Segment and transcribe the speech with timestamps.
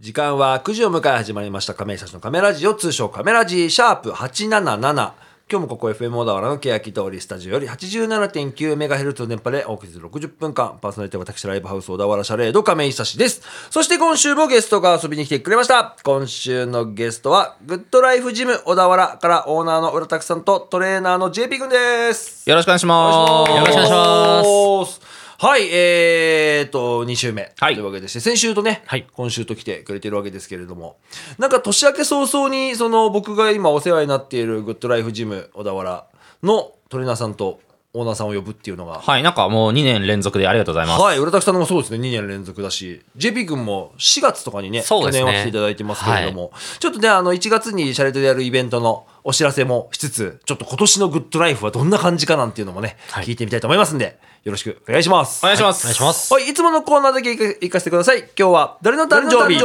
[0.00, 1.74] 時間は9時を迎え始まりました。
[1.74, 5.12] 亀井社長のカメラジオ通称カメラジシャープ877今
[5.46, 10.78] 日もここ FM 小田原の欅通りスタジオより 87.9MHz の電波でお送りする60分間。
[10.80, 13.42] パーソナリティは私ライブハウス小田原シャレード亀井久志です。
[13.68, 15.98] そして今週もゲストが遊びに来てくれました。
[16.02, 22.48] 今週のゲストはグッドライフジム小田原からオーナーの浦拓さんとトレーナーの JP 君です。
[22.48, 23.50] よろしくお願いします。
[23.52, 27.54] よろしくお願いしますはい、えーと、2週目。
[27.58, 27.74] はい。
[27.74, 29.06] というわけでして、先週とね、はい。
[29.10, 30.98] 今週と来てくれてるわけですけれども、
[31.38, 36.04] なんか年明け早々に、その僕が今お世話になっているグッドライフジム小田原
[36.42, 37.58] のトレーナーさんと
[37.94, 41.00] オーナーさんを呼ぶっていうのが、はい、なんかもう2年連続でありがとうございます。
[41.00, 45.20] はい、浦田さんのもそうですね、2年連続だし、JP 君も4月とかにね、そうですね。
[45.20, 55.44] 去年は来ていただいてますけれども、ちょっとね、あの、1月にシャレトでやるイベントのお知らせもしつつ、ちょっと今年のグッドライフはどんな感じかなんていうのもね、はい聞いてみたいと思いますんで、よろしくお願いします。
[55.44, 55.84] お願いします。
[55.84, 56.32] お願いします。
[56.32, 58.20] はい、いつものコーナーだけ行かせてください。
[58.20, 59.60] 今日は誰の誕生日？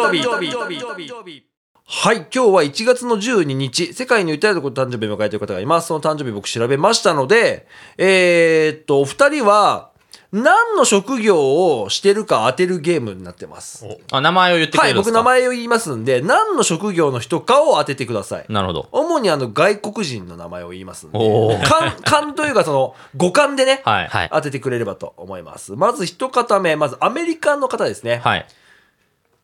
[1.88, 5.87] はい、今日は1月の12日、世界に訴えること誕生日を迎えている方がいます。
[5.90, 7.68] その誕生日僕調べましたので、
[7.99, 9.91] えーっと、お二人は
[10.31, 13.85] 何の職業をしてるか当てるゲームになってます。
[14.12, 15.20] あ、名前を言ってくはい、れるんですか？
[15.20, 18.46] 僕名前を言いますんで、何の職業の人かを当ててください。
[18.49, 18.90] なるほど。
[18.91, 24.07] 主にあの外国人の名前を言いますんで、おー勘、 勘というかその五感でね、はい。
[24.07, 24.29] はい。
[24.34, 25.73] 当ててくれればと思います。
[25.73, 28.21] まず一方目、まずアメリカの方ですね。
[28.23, 28.46] はい。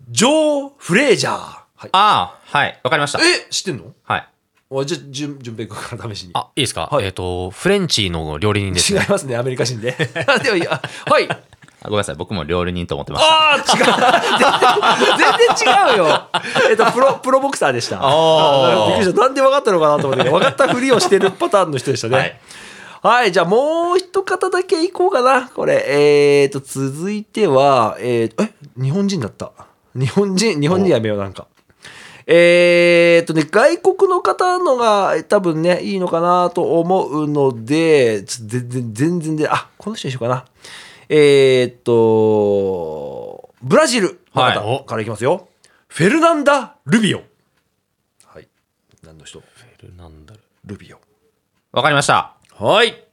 [0.10, 1.34] ジョー・フレージャー。
[1.34, 2.80] はい、ああ、はい。
[2.84, 3.20] わかりました。
[3.20, 3.86] え知ってんの？
[4.04, 4.28] はい。
[4.74, 6.32] おじゃ、じゅん、順平君から試しに。
[6.34, 9.02] あ、いいですか、はいえっ、と、フレンチの料理人ですね。
[9.02, 9.92] 違いますね、アメリカ人で。
[10.44, 11.28] でもいいや、はい。
[11.30, 11.40] あ
[11.86, 12.16] ごめんなさい。
[12.16, 13.34] 僕も料理人と思ってました。
[13.34, 15.18] ああ、違う。
[15.18, 16.28] 全然違うよ。
[16.72, 18.00] えっと、プロ、プロボクサーでした。
[18.02, 19.22] おーびっくりした。
[19.22, 22.40] なんで分かったのかなと思って、分かったふりをしてるパターンの人でしたね。
[23.02, 23.32] はい。
[23.34, 25.50] じゃあもう一方だけいこうかな。
[25.50, 25.84] これ。
[25.88, 29.52] えーと、続いては、えーと、え、日本人だった。
[29.96, 31.48] 日本人、日本人やめよう、なんか。
[32.28, 40.46] えーとね、外国の方のが多分ね、いいのかなと思うので、ちょ全然、全然で、あ、この人にしようかな。
[41.10, 45.50] えーと、ブラジルのはい方からいきますよ。
[45.88, 47.22] フェルナンダ・ルビオ。
[48.26, 48.48] はい。
[49.04, 49.40] 何の人？
[49.40, 51.00] フェルナンダルルビオ。
[51.74, 52.36] わかりました。
[52.54, 53.04] はい。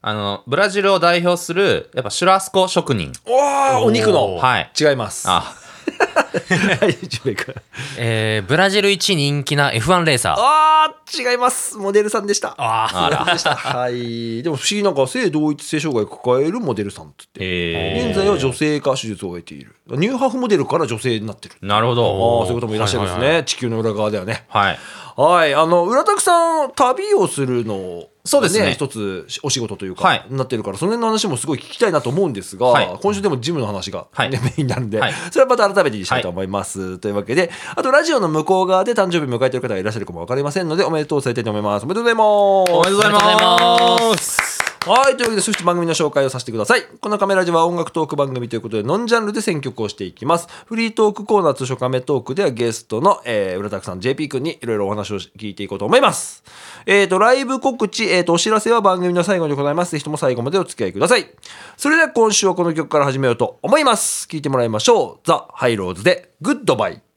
[0.00, 3.12] あの、ブラジルを代表する、やっぱシュラスコ職人。
[3.26, 4.36] おー、お肉の。
[4.36, 4.72] はい。
[4.80, 5.28] 違います。
[5.28, 5.54] あ。
[7.98, 10.34] えー、ブラジル一人気な F1 レーサー。
[10.38, 11.76] あー、違います。
[11.76, 12.54] モデルさんでした。
[12.58, 13.32] ああら。
[13.32, 13.54] でした。
[13.56, 14.42] はい。
[14.42, 17.38] でも不思議なんか性同一性障害を抱えるモデルさんって言って。
[17.40, 19.74] え現在は女性化手術を終えている。
[19.90, 21.54] ニューハーフモデルから女性になってる。
[21.62, 22.46] ー、なるほああ、ど。
[22.46, 23.24] そういう方もいらっしゃるんですね。
[23.24, 24.44] はいはい地球の裏側ではね。
[24.48, 24.78] はい。
[25.16, 25.54] はい。
[25.54, 36.98] あの、浦拓さん、旅をするの、そうですね一つお仕事というか、はいなってるから、その辺の話もすごい聞きたいなと思うんですが、はい今週でもジムの話が、ねはいメインなんで、はいそれはまた改めてしたいと思います。
[36.98, 41.84] というわけで、あとラジオの向こう側で誕生日を迎えている方がいらっしゃるかもわかりませんので、おめでとうされたいと思います。
[41.84, 42.72] おめでとうございます。
[42.72, 44.12] おめでとうござい。
[44.12, 44.47] ます
[44.86, 45.16] はい。
[45.16, 46.82] というわけで、そして番組の紹介をさせてください。
[47.00, 50.48] このカメラジは音楽トーク番組ということで、ノンジャンルで選曲をしていきます。
[50.66, 56.44] フリートークコーナー通称カメトークではゲストの、えー、浦拓さん JP 君にいろいろお話を聞いていこうと思います。
[56.86, 59.92] えっ、と、ライブ告知、えっ、と、お知らせは番組の最後に行います。
[59.92, 61.28] ぜひとも最後までお付き合いください。
[61.76, 64.28] それでは今週はこの曲から始めようと思います。
[64.30, 65.18] 聞いてもらいましょう。
[65.24, 67.07] ザ・ハイローズで、グッドバイ。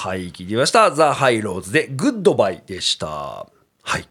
[0.00, 0.90] はい、聞いてみました。
[0.92, 3.06] ザ・ハイローズで、グッドバイでした。
[3.82, 4.08] はい。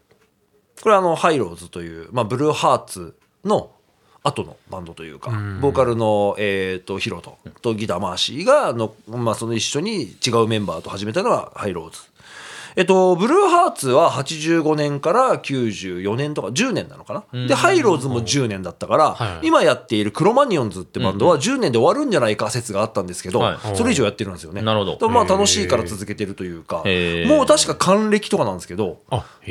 [0.80, 3.72] これはあの、ハイローズという、まあ、ブルーハーツの
[4.22, 5.30] 後のバンドというか、
[5.60, 12.02] ボーカルの、えっ、と、ヒロトとギターマーシーがの、まあ、その一緒に違うメンバーと始めたのはハイローズ。
[12.76, 23.76] えっと、ブルーハーツは85年から94年とか10年なのかな、で、ハイローズも10年だったから、今やっているクロマニオンズってバンドは10年で終わるんじゃないか説があったんですけど、はい。
[23.76, 24.62] それ以上やってるんですよね。
[24.62, 25.08] なるほど。
[25.08, 26.84] まあ楽しいから続けてるというか、
[27.26, 29.00] もう確か還暦とかなんですけど、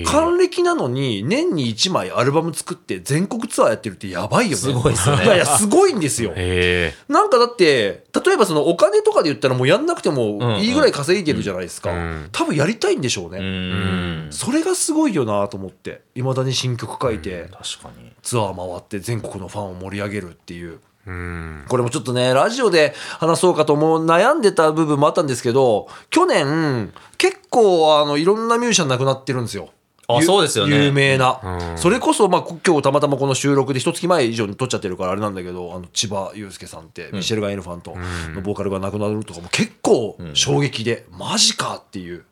[0.06, 4.56] 還暦なのに年に1枚アルバム作って全国ツアーやってるってやばいよね。
[4.58, 5.24] すごいっすね。
[5.26, 6.32] いやいや、すごいんですよ。
[6.36, 11.92] へなんかだって、例えばそのお金とかで言ったらもうやんなくてもうんいいぐらい稼いでるじゃないですか。
[11.92, 12.30] うん。
[12.32, 13.40] 多分やりたいんでしょううね。
[13.40, 14.32] ーん。
[14.32, 16.02] それがすごいよなと思って。
[16.16, 18.12] いまだに新曲書いて、確かに。
[18.22, 20.76] ツアー回って全国のファンを盛り上げるっていう。
[20.76, 21.66] ーうん。
[21.68, 29.70] これもちょっとね、ラジオで話そうかとも悩んでた部分もあったんですけど、去年、結構、あの、いろんなミュージシャン亡くなってるんですよ。
[30.12, 31.40] あゆそうですよね有名な。
[31.44, 37.96] うんそれこそ、まあ、今日たまたまこの収録で一月前以上に撮っちゃってるからあれなんだけど、あの、千葉祐介さんって、ミシェルガン・エレファント
[38.34, 42.26] のボーカルが亡くなるとかも結構衝撃で、マジかっていう。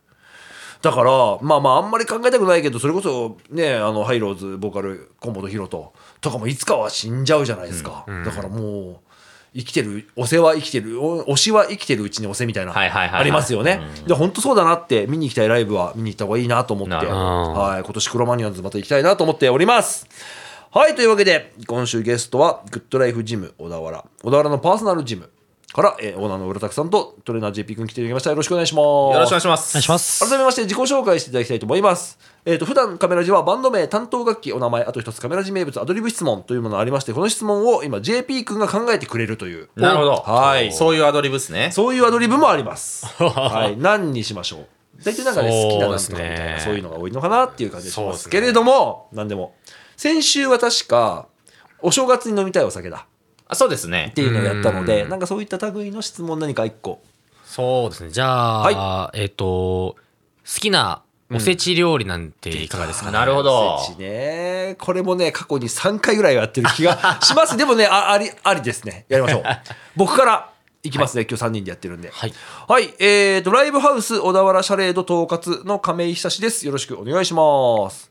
[0.81, 8.97] だからまあまああんまり考えたくないけどそれこそねあのハイローズボーカル河本ロ人とかもいつかは死んじゃうじゃないですか、だからもう
[9.55, 13.21] 生きてるお世話生きてるお推しは生きてるうちに推せみたいなはいはいはいはい。
[13.21, 20.07] ありますよね、で本当そうだなって見に行きたいライブは見に行った方がいいなと思って、はい、今年クロマニオンズまた行きたいなと思っております。
[20.69, 24.05] はいというわけで今週ゲストはグッドライフジム小田原。
[24.21, 25.29] 小田原のパーソナルジム
[25.73, 29.71] から、えーオーナーの浦拓さんとトレーナー JP 君来ていただきましたよろしくお願いしますよろしくお願いします。
[29.71, 30.29] お願いします。
[30.29, 32.17] 改めまして自己紹介していただきたいと思います。
[32.45, 39.67] えっ、と、普段カメラジはバンド名、担当楽器、お名前、あと一つカメラジ名物、アドリブ質問というものがありまして、この質問を今 JP 君が考えてくれるという。
[39.75, 40.11] なるほど。
[40.25, 40.71] はい。
[40.71, 41.71] そういうアドリブですね。
[41.73, 43.05] そういうアドリブもあります。
[43.21, 43.77] はい。
[43.77, 44.67] 何にしましょう。
[45.03, 49.53] 大体なんかね、好きななんとかみたいな、そういうのが多いのかなっていう感じがしそうですねますけれども、何でも。
[49.95, 51.27] 先週は確か、
[51.81, 53.05] お正月に飲みたいお酒だ
[53.49, 54.13] あそうですねっ。
[54.13, 57.01] ていうのをやったので、うんなんかそういった類の質問何か一個。
[57.45, 58.09] そうですね。
[58.11, 59.97] じゃあ、えっ、と、好
[60.43, 61.01] きな
[61.33, 63.13] おせち料理なんていかがですかね？
[63.13, 64.75] なるほどおせちね。
[64.79, 67.57] これもね、過去に3回ぐらいはやってる気が します。
[67.57, 69.05] でもね、ああり、ありですね。
[69.09, 69.43] やりましょう。
[69.95, 70.49] 僕から
[70.83, 71.25] いきますね。
[71.29, 72.09] 今日3人でやってるんで。
[72.13, 72.33] はい。
[72.67, 72.93] はい。
[72.99, 76.65] えーと、ライブハウス小田原シャレード統括の亀井久志です。
[76.65, 78.06] よろしくお願いします。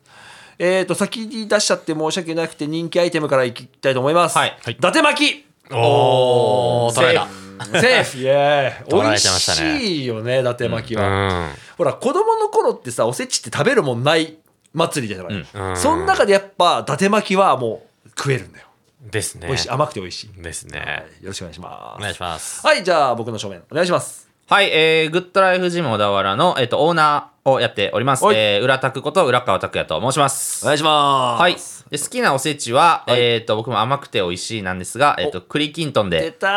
[0.59, 4.39] えーと、先に出しちゃって申し訳なくて人気アイテムからいきたいと思います。
[4.39, 4.57] はい。
[4.69, 5.47] 伊達巻き。
[5.71, 7.47] おー、取られた。
[7.81, 8.19] セーフ。
[8.19, 11.49] イエー 美味しいよね、伊達巻きうは。
[11.49, 11.51] ん。
[11.77, 14.37] ほら子供の頃ってさおせちって食べるもんない
[14.73, 15.77] 祭りじゃない、うん。
[15.77, 18.67] その中でやっぱ伊達巻きはもう食えるんだよ。
[19.11, 19.47] ですね。
[19.47, 19.71] 美味しい。
[19.71, 20.81] 甘くて美味しい、ですはい。
[20.81, 21.07] ね。
[21.21, 21.99] よろしくお願いします。
[21.99, 22.67] お願いします。
[22.67, 23.63] はいじゃあ僕の正面。
[23.71, 24.29] お願いします。
[24.49, 28.25] はい、えー、グッドライフジム小田原の、えっ、と、オーナーをやっております。
[28.25, 28.37] はい。
[28.37, 30.65] えー、浦拓こと浦川拓也と申します。
[30.65, 31.41] お願いします。
[31.41, 31.57] はい。
[31.91, 33.21] で好きなおせちは、はい。
[33.21, 36.51] えっ、と、僕も甘くて美味しいなんですが、えっ、と、栗きんとん出で、たー。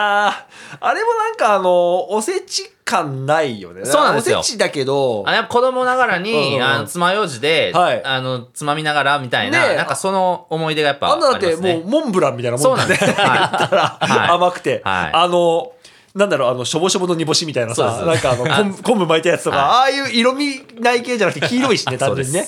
[0.80, 3.86] あれもなんかあのおせち感ないよね。
[3.86, 4.40] そうなんですよ。
[4.40, 5.24] おせちだけど。
[5.28, 8.04] あやっぱ子供ながらに、うんうんあの、爪楊枝で、はい。
[8.04, 9.76] あの、つまみながらみたいな、ねえ。
[9.76, 11.56] なんかその思い出がやっぱああんなだって。
[11.56, 12.96] もうモンブランみたいなもんだね。
[12.96, 13.18] そうなんです
[13.60, 14.30] 言ったら、はい。
[14.32, 15.12] 甘くて、はい。
[15.14, 15.72] あの
[16.20, 18.26] なんだろうあのしょぼしょぼの煮干しみたいなさそうです。
[18.26, 19.66] なんかあの昆布昆布巻いたやつとか、はい。
[19.66, 22.48] ああいう色味ない系じゃなくて黄色いしね 単純にね。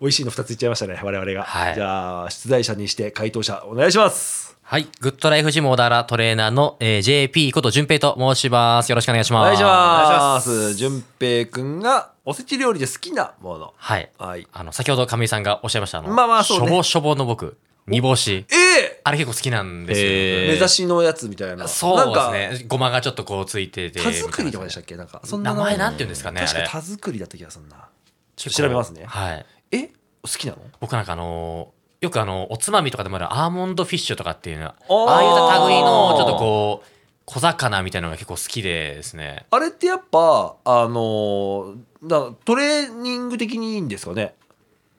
[0.00, 1.74] 美味しいの2つ言っちゃいましたね我々が、はい。
[1.74, 4.56] じゃあ出題者にして回答者お願いします。
[4.62, 4.88] はい。
[5.00, 8.90] グッドライフジム小田原トレーナーの、えー JP こと淳平と申します。
[8.90, 9.42] よろしくお願いします。
[9.42, 10.74] お願いします。
[10.74, 13.74] 淳平くんがおせち料理で好きなもの。
[13.76, 14.10] はい。
[14.18, 14.46] はい。
[14.52, 16.66] あの、先ほど亀井さんがおっしゃいました、あの、まあまあそうね。
[16.66, 17.56] しょぼしょぼの僕、
[17.90, 18.46] 煮干し。
[18.50, 20.06] ええあれ結構好きなんですよ。
[20.06, 21.68] 目指しのやつみたいな。
[21.68, 22.30] そうなんか。
[22.32, 22.66] ですね。
[22.68, 24.00] ごまがちょっとこうついてて。
[24.00, 24.96] 田作りとかでしたっけ？
[24.96, 27.88] なんかそんな名前なんて言うんですかね確かあれ田作りだった気がするな。
[28.36, 29.04] ちょっと調べますね。
[29.06, 29.46] はい。
[29.72, 29.88] え？
[30.22, 30.58] 好きなの？
[30.80, 34.94] 僕なんかあのーよくあの、おつまみとかでもあるアーモンドフィッシュとかっていうのは、あー。
[34.94, 36.88] ああいう類のちょっとこう、
[37.26, 39.44] 小魚みたいなのが結構好きでですね。
[39.50, 44.34] あれってやっぱあのーだトレーニング的にいいんですかね？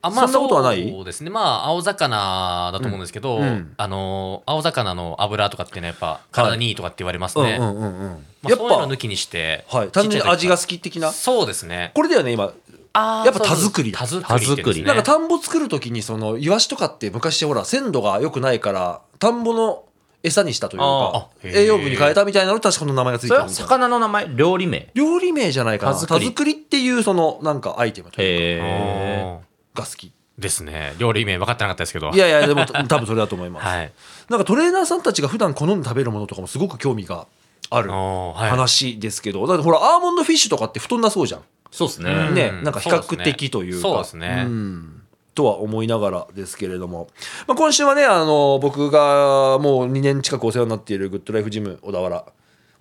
[0.01, 0.89] あそんなことはない？
[0.89, 1.29] そうですね。
[1.29, 3.43] まあ、青魚だと思うんですけど、うん。
[3.43, 3.73] うん。
[3.77, 7.57] あのー青魚の油とかっていうのはやっぱ体にいいとかって言われますね。
[7.59, 8.09] うんうんうんうん。
[8.09, 8.15] ま
[8.45, 9.89] あ、やっそういうのぱ抜きにして、はい。
[9.89, 11.11] 単純に味が好き的な？
[11.11, 11.91] そうですね。
[11.93, 12.51] これだよね今。
[12.93, 13.91] あーやっぱ田作り。
[13.91, 14.87] だ田作りね。
[14.87, 19.83] なんか田んぼ作る時にそのイワシとかって昔ほら鮮度が良くないから田んぼの
[20.23, 24.27] 餌にしたというあか栄養分に変えたみたいなのに確かこの名前がついてる魚の名前？
[24.35, 25.95] 料理名料理名じゃないかな。
[25.95, 30.95] 田田作りっていうそのなんかアイテムというかが好きーですね。
[30.97, 32.11] 料理名分かってなかったですけど。
[32.11, 33.91] いやいやでも 多分それだと思いますはい。
[34.29, 37.27] なんかトレーナーさんたちが普段好んで食べるものとかもすごく興味が
[37.69, 37.91] ある。
[37.91, 41.41] 話ですけど、だってほらアーモンドフィッシュとかって太んなそうじゃん、
[41.71, 44.43] そうですね、うんねなんか比較的というかそうですね。
[44.45, 44.97] うん
[45.33, 47.07] とは思いながらですけれども、
[47.47, 52.25] まあ、今週はねあの僕がもう2年近くお世話になっているグッドライフジム小田原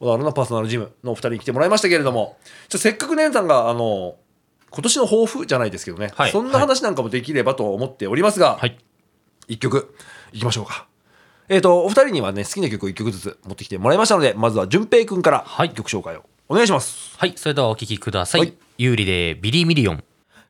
[0.01, 2.39] 小田原のパーソナルジムのお二人に来てもらいましたけれども
[2.69, 4.17] ちょせっかくねさんがあの
[4.71, 8.79] 今年の抱負じゃないですけどね、はいそんな話なんかもできればと思っておりますが、はい。
[9.49, 9.95] 一曲
[10.33, 10.87] いきましょうか。
[11.49, 17.19] えっ、と、お二人にはね、好きな曲を一曲ずつ持ってきてもらいましたので、まずは淳平くんからはい曲紹介をお願いします。
[17.19, 17.33] はい。
[17.37, 18.41] それではお聞きください。
[18.41, 20.03] はい優里でビリミリオン。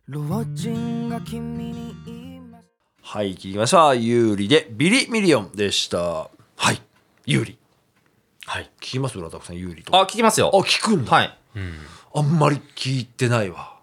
[0.06, 2.64] 老人が君に言います
[3.02, 3.94] はい、聞きました。
[3.94, 5.98] 優里でビリミリオンでした。
[5.98, 6.28] は
[6.72, 6.80] い、
[7.26, 7.58] 有利。
[8.46, 8.70] はい。
[8.80, 9.18] 聞きます？
[9.18, 9.96] さん、有利と。
[9.96, 11.10] あ聞きますよあ、聞くんだ。
[11.10, 11.36] はい
[12.12, 13.79] あんまり聞いてないわ。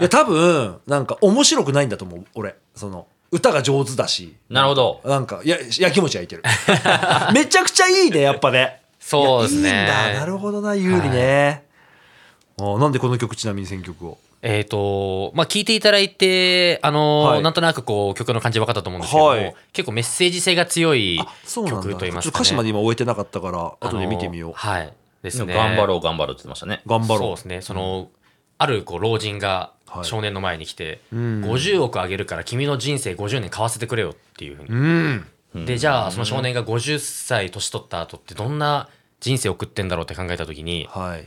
[0.00, 2.56] いや、多分、なんか面白くないんだと思う、俺。
[2.74, 4.36] その、歌が上手だし。
[4.48, 6.42] なるほどなんか、や、やきもち焼いてる。
[7.34, 8.80] めちゃくちゃいいね、やっぱね。
[8.98, 10.20] そうですねいやいいんだ。
[10.20, 11.64] なるほどな、有利ね。
[12.60, 14.18] あなんでこの曲ちなみに選曲を？
[14.42, 21.82] えっ、と、まあ、聞いていただいて、あのーはいなんとなくこう曲の感じ分かったと思うんですけども、はい結構メッセージ性が強いそうなんだ。
[21.82, 22.28] 曲といいますか、ね。
[22.28, 24.54] ちょっと歌詞まで今終えてなかったから、後で見てみよう。
[24.56, 24.92] あのーはい。
[25.22, 25.54] ですね。
[25.54, 27.18] 頑張ろう頑張ろうって言ってましたね頑張ろう。
[27.18, 27.62] そうですね。
[27.62, 28.08] その、
[28.62, 30.04] あるこう老人がはい。
[30.04, 31.42] 少年の前に来て、ん。
[31.42, 34.68] 50億あげるから君の人生50年買わせてくれよっていうふうに。
[34.68, 35.66] うん。
[35.66, 38.88] でじゃあその少年が50歳年取った後ってどんな
[39.18, 41.26] 人生を送ってんだろうって考えた時にはい。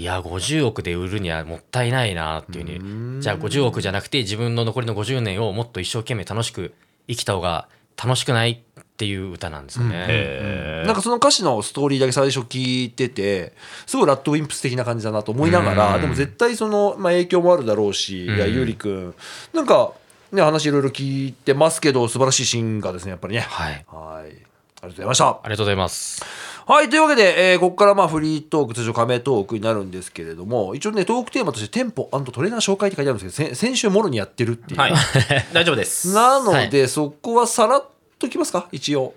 [0.00, 3.20] いや50億で売るにはもったいないなっていうふうに。
[3.20, 6.72] じゃあ50億じゃなくて自分の残りの50年をもっと一生懸命楽しく
[7.08, 7.68] 生きた方が
[8.02, 8.62] 楽しくない
[8.96, 10.82] っていう歌なんですよね。
[10.86, 13.52] なんかその歌詞のストーリーだけ最初聞いてて
[13.84, 19.14] すごいラッドウィンプス的な感じだなと思いながらでも絶対その、まあ、影響もあるだろうし、いやゆうりくん。
[19.52, 19.92] なんか
[20.32, 23.40] ね話いろいろ聞いてますけど素晴らしいシンガーですねやっぱりね。
[23.40, 23.84] はい。
[23.86, 24.28] はい。
[24.28, 24.40] ありが
[24.80, 25.28] とうございました。
[25.28, 26.24] ありがとうございます。
[26.66, 34.92] はいというわけで、えーここからまあフリートーク通常加盟トークになるんですけれども一応ねトークテーマとして店舗トレーナー紹介って書いてあるんですけどせ先週もろにやってるっていう、はい。
[35.54, 36.12] 大丈夫です。
[36.12, 37.84] なので、そこはさらっ
[38.18, 38.68] ときますか？
[38.72, 39.14] 一応。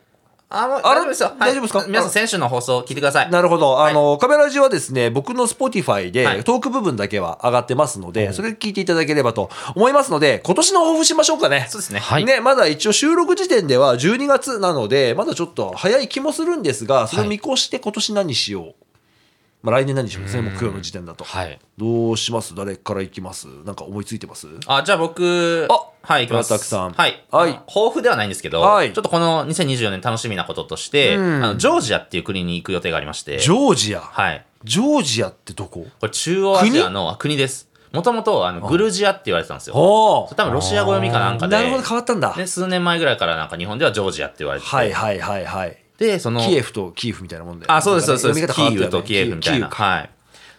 [0.51, 1.39] あもう大丈夫ですよ、はい。
[1.39, 1.85] 大丈夫ですか？
[1.85, 3.29] 皆さん選手の放送聞いてください。
[3.29, 3.85] なるほど。
[3.85, 6.43] あの、カメラジはですね、僕の Spotify で、はい。
[6.43, 11.67] トーク部分だけは上がってますので、それ聞いていただければと思いますので、今年の抱負しましょうかね。
[11.69, 11.99] そうですね。
[11.99, 12.25] はい。
[12.25, 18.75] ね、まだ一応収録時点では12月なので、まだちょっと早い気もするんですが、それを見越して今年何しよう。
[19.61, 21.25] まあ来年何しようですね、目標の時点だと。
[21.25, 21.59] はい。
[21.77, 22.55] どうします？
[22.55, 23.47] 誰からいきます？
[23.65, 24.47] なんか思いついてます？
[24.67, 26.57] あじゃあ僕あはい行きます。
[26.59, 26.91] さん。
[26.93, 27.51] はい、はい。
[27.51, 28.93] あの抱負ではないんですけど、はい。
[28.93, 31.43] ちょっとこの2024年楽しみなこととして、うん。
[31.43, 33.39] あのジョージアっていう国に行く予定がありまして。
[33.39, 33.99] ジョージア？
[33.99, 34.45] はい。
[34.63, 35.85] ジョージアってどこ？
[35.99, 37.67] これ中央アジアの国です。
[37.91, 39.75] もともとあのグルジアって言われてたんですよ。
[39.75, 41.55] お多分ロシア語読みかなんかで。
[41.55, 42.35] なるほど、変わったんだ。
[42.37, 45.78] で数年前ぐらいからなんか日本ではジョージアって言われてて、はいはいはいはい。
[45.99, 47.65] でそのキエフとキーフみたいなもんで。
[47.67, 49.69] あそうですそうですキーウとキエフみたいな。
[49.69, 50.09] はい。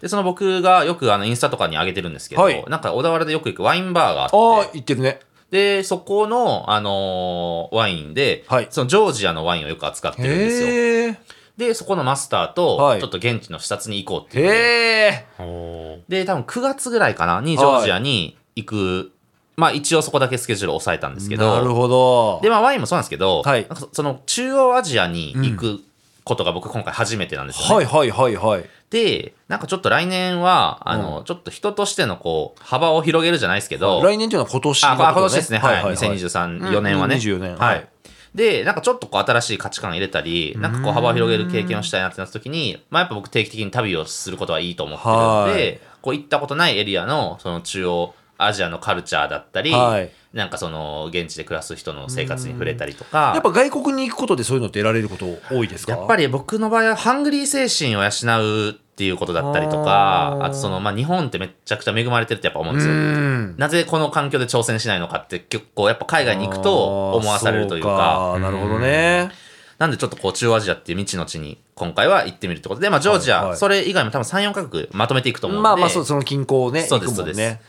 [0.02, 2.64] でその僕がよくあのインスタとかに上げてるんですけど、はい。
[2.68, 5.20] なんか小田原でよく行くワインバーがあってああ、言ってるね。
[5.50, 8.68] でそこの、あのーワインで、はい。
[8.70, 10.62] そのジョージアのワインをよく扱ってるんです
[11.08, 11.16] よ。
[11.56, 13.00] でそこのマスターと、はい。
[13.00, 19.12] ちょっと現地の視察に行こうっていうで多分9月ぐらいかなにジョージアに行く、
[19.60, 22.40] まあ一応そこだけスケジュール抑えたんですけどなるほど。
[22.42, 25.80] でまあワインもそうなんですけど、はいその中央アジアに行く
[26.24, 28.64] ことが僕今回初めてなんですよね、はいはいはいはい。
[28.90, 35.58] でなんかちょっと来年はあの、ちょっと人としてのこう幅を広げるじゃないですけど、来年っていうのは今年あ、今年ですね。
[35.58, 35.84] はい。
[35.84, 37.16] はい2023、うん4年はね。
[37.16, 38.00] うん24年ははいい。
[38.34, 55.96] で、なんかちょっとこう新しい価値観入れたり、なんかこう幅を広げる経験をしたいなってなった時に、まあやっぱ僕定期的に旅をすることはいいと思ってるんはいで、こう行ったことないエリアのその中央アジアのカルチャーだったり、はいなんかその現地で暮らす人の生活に触れたりとか、やっぱ外国に行くことでそういうのって得られること多いですか？
[55.96, 62.94] やっぱり僕の場合はハングリー精神を養うっていうことだったりとあか、ーあとその、まあ日本ってめちゃくちゃ恵まれてるってやっぱ思うんですよ。
[62.94, 69.32] んなぜこの環境で挑戦しないのかって結構やっぱ海外に行くと思わされるというかなるほどね。
[69.78, 75.64] なんでちょっとこう中央アジアっていう未知の地に今回は行ってみるってことで、まあジョージア、はいはいそれ以外も多分3、4カ国まとめていくと思うんで。
[75.64, 77.60] まあまあそうその近郊をねそうですそうでね。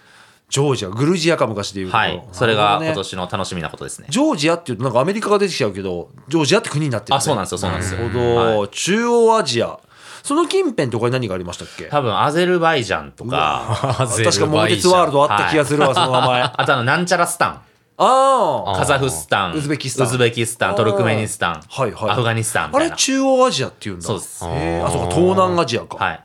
[0.52, 1.96] ジョージアグルジアか昔でいうと。
[1.96, 2.22] はい。
[2.34, 4.08] それが今年の楽しみなことですね。
[4.10, 8.00] ジョージアっていうとなんかアメリカが出てきちゃうけどジョージアって国になってる、ね、あそうなんですよそうなんですよ。
[8.02, 9.80] なるほど、は中央アジア。
[10.24, 11.86] その近辺って他に何がありましたっけ？
[11.86, 16.42] 多分アゼルバイジャンとか、確か桃鉄ワールドあった気がするわ、その名前。
[16.42, 17.62] あ あとあのなんちゃらスタン、
[17.98, 20.08] あカザフスタン、ウズベキスタン。
[20.08, 20.76] ウズベキスタン。
[20.76, 22.10] トルクメニスタン、はいはい。
[22.12, 22.98] アフガニスタンみあれたいな。
[22.98, 24.06] 中央アジアっていうんだ。
[24.06, 24.44] そうです。
[24.44, 24.48] あ
[24.92, 25.16] そうか。
[25.16, 26.24] 東南アジアか、はい。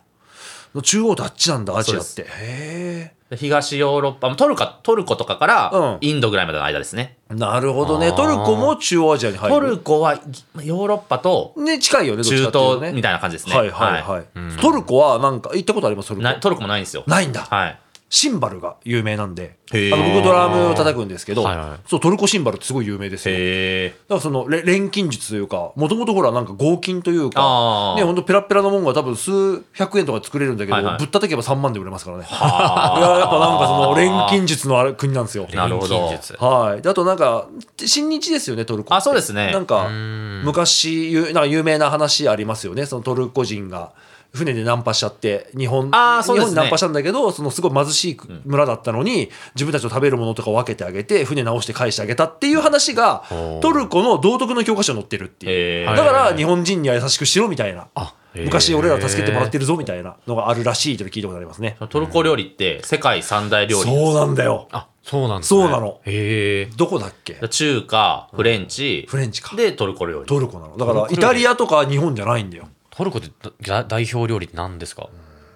[0.82, 2.26] 中央とあっちなんだアジアって。
[2.28, 5.98] へで東ヨーロッパ、トルコトルコとかからうん。
[6.00, 7.18] インドぐらいまでの間ですね。
[7.30, 8.12] えなるほどね。
[8.12, 9.54] トルコも中央アジアに入る。
[9.54, 10.14] トルコは
[10.62, 13.56] ヨーロッパとね近いよね中東みたいな感じですね。
[13.56, 14.26] はいはいはい、
[14.60, 16.22] トルコはなんか行ったことありますトルコ？
[16.22, 17.02] なトルコもないんですよ。
[17.06, 17.42] ないんだ。
[17.42, 17.80] はい。
[18.08, 21.88] シンバルが有名なんであの僕ドラムを叩くんですけど、はいはい。
[21.88, 23.34] そうトルコシンバルってすごい有名ですよ。
[23.34, 30.98] だへからそのれ錬金術というかもともとほらなんか合金というかねほんとペラペラのもんが多分数百円とかで作れるんだけど、はいはい。
[30.98, 32.24] ぶったたけば3万で売れますからね。
[32.24, 32.94] いあ。
[33.00, 35.48] ややっぱなんかその錬金術のあれ国なんですよ。
[35.52, 35.96] なるほど。
[36.38, 36.82] はい。
[36.82, 37.48] であとなんか
[37.84, 39.50] 親日ですよねトルコあそうですね。
[39.50, 40.44] なんかん。
[40.44, 42.86] 昔ゆなんか有名な話ありますよね。
[42.86, 43.90] そのトルコ人が
[44.32, 55.86] 船でナンパしちゃって日本あーそうね日本にナンパしたんだけどそのすごい貧しい村だったのに、自分たちの食べるものとかを分けてあげて船直して返してあげたっていう話がほうトルコの道徳の教科書に載ってるっていう。
[55.86, 57.88] だから日本人には優しくしろみたいな
[58.34, 61.76] 昔俺ら助けてもらってるぞみたいなのがあるらしいと聞いたことありますね。
[61.88, 63.84] トルコ料理って世界三大料理。
[63.84, 64.68] そうなんだよ。
[64.72, 67.36] あそうなんですねそうなのへえどこだっけ？
[67.48, 69.54] 中華、フレンチ、フレンチか。
[69.56, 70.26] でトルコ料理。
[70.26, 70.76] トルコなの。
[70.76, 72.68] だからイタリアとか日本じゃないんだよ。
[72.96, 73.30] トルコって
[73.62, 75.08] だ代表料理って何ですか？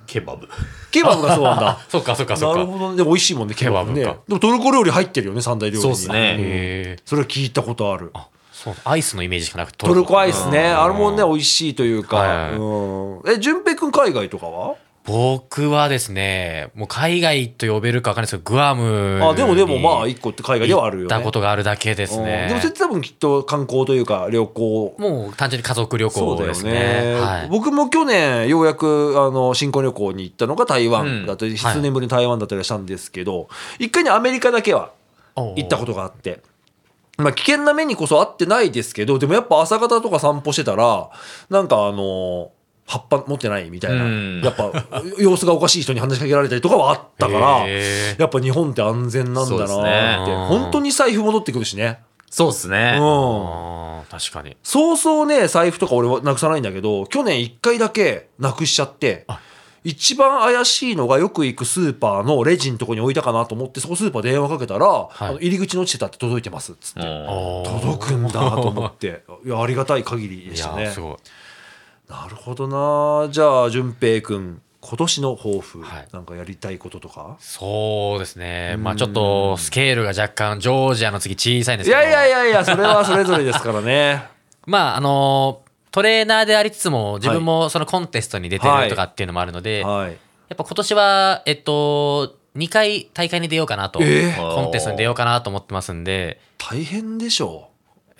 [0.06, 0.48] ケバブ。
[0.90, 1.78] ケバブがそうなんだ。
[1.88, 2.96] そっかそっかそっかなるほどね。
[2.96, 4.00] でも美味しいもんね、ケバブね。
[4.00, 5.82] ケバブかでもトルコ料理入ってるよね、三大料理に。
[5.82, 8.12] そうっすねそれは聞いたことある。
[8.52, 10.68] そうアイスのイメージしかなくてトルコアイスね。
[10.68, 12.16] あれもね、美味しいというか。
[12.18, 13.32] はいうん。
[13.32, 14.74] え、淳平くん海外とかは？
[15.10, 21.10] 僕はですねもう海外と呼べるか分かんないですけどグアムあでもでもにまあ一個って海外ではあるよね。
[21.10, 22.24] 行ったことがあるだけですうん。
[22.24, 24.94] ねでもそれって多分きっと観光というか旅行。
[24.98, 26.72] もう単純に家族旅行ですね。
[26.72, 31.74] ね、はい、僕も去年ようやくあの新婚旅行に行ったのが台湾だったり、はい。
[31.74, 33.48] 数年ぶりに台湾だったりしたんですけど
[33.78, 34.92] 一回ねアメリカだけは
[35.34, 36.40] 行ったことがあって。
[37.16, 41.10] まあ、危険な目にこそ合ってないですけどでもやっぱ朝方とか散歩してたら
[41.50, 42.50] なんかあの
[42.90, 44.40] 葉っぱ持ってないみたいな、うん。
[44.42, 44.72] やっぱ
[45.16, 50.36] 様子がおかしい人に話しかけられたりとかはあったからやっぱ日本って安全なんだなって、ね。
[50.48, 52.98] 本当に財布戻ってくるしね、そうですね。
[52.98, 54.56] うん、確かに。
[54.64, 59.24] そうそうね財布とか俺はなくさないんだけど去年1回だけなくしちゃって
[59.84, 64.88] 一番怪しいのがよく行くスーパーのレジのとこに置いたかなと思ってそこスーパー電話かけたら、い。
[64.88, 69.22] あの入り口に落ちてたって届いてますっつって、うん届くんだと思って。
[69.44, 70.90] いやありがたい限りでいしたね。
[70.90, 71.16] すごい
[72.10, 73.30] なるほどな。
[73.30, 76.08] じゃあ淳平君今年の抱負、はい。
[76.12, 77.36] なんかやりたいこととか？
[77.38, 78.76] そうですね。
[78.78, 82.02] まあちょっとスケールが若干ジョージアの次小さいんでいすけど。
[82.02, 84.24] やいやいやいやそれはそれぞれですからね。
[84.66, 85.62] まああの
[85.92, 90.08] トレーナーでありつつも自分もそのコンテストに出てるとかっていうのもあるので、はい。
[90.08, 90.14] や
[90.54, 94.54] っぱ今年はえっと2回大会に出ようかなと、えー。
[94.54, 96.40] コンテストに出ようかなと思ってますんで。
[96.58, 97.69] 大変でしょえ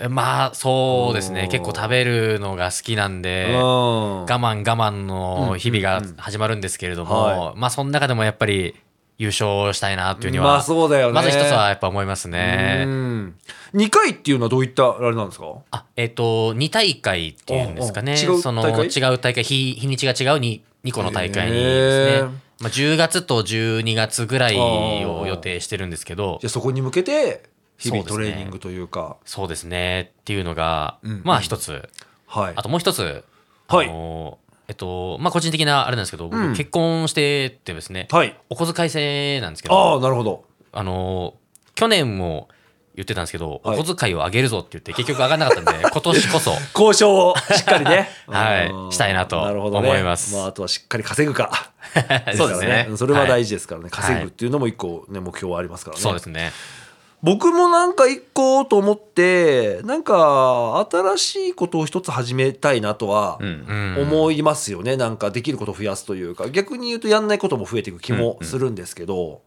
[0.08, 3.60] まあそうですうんね結構食べるのが好きなんう、で、うん。
[3.60, 7.58] 我慢我慢の日々が始まるんですけれども、はい。
[7.58, 8.74] まあその中でもやっぱり
[9.18, 11.12] 優勝したいなっていうには、まあそうだよね。
[11.12, 12.84] まず一つはやっぱ思いますうね。
[12.86, 13.34] ん。
[13.74, 15.54] 2回っていうのはどういったあれなんですか？
[15.70, 18.16] あえっ、と2大会っていうんですかね。
[18.16, 22.30] その違う大会日日にちが違う 2, 2個の大会にですね、
[22.60, 26.38] まあ、10月と12月ぐらいを予定してるんですけど。
[26.40, 27.42] じゃあそこに向けて
[27.80, 29.16] 日々トレーニングというか。
[29.24, 30.12] そうですね。
[30.20, 31.88] っていうのが、うんまあ一つ。
[32.26, 32.52] はい。
[32.54, 33.24] あともう一つ、
[33.68, 33.88] はい。
[33.88, 38.38] あのえっとまあ個人的なあれなんですけど、結婚しててですね、はい。
[38.50, 40.44] お小遣い制なんですけあどあなるほど。
[40.72, 41.34] あの
[41.74, 42.48] 去年も
[42.94, 43.78] 言ってたんですけど、はい。
[43.78, 46.52] お小遣いを上げるぞって言って結局上がらなかったんで 今年こそ。
[46.74, 48.10] 交渉をしっかりね。
[48.28, 48.70] はい。
[48.70, 48.92] うん。
[48.92, 49.88] したいなとなるほどね。
[49.88, 50.36] 思います。
[50.36, 51.70] まあ、あとはしっかり稼ぐか
[52.36, 52.84] そうですね。
[52.84, 53.90] からそれは大事ですからね、はい。
[53.92, 56.02] 稼ぐっていうのも一個ね目標はありますからね。
[56.02, 56.52] そうですね
[57.22, 63.38] 僕もなんか一個と思ってなんか新しいことを一つ始めたいなとは
[63.98, 66.48] 思いますよね、なんかできることを増やすというか。
[66.48, 69.42] 逆に言うとやんないことも増えていく気もするんですけど、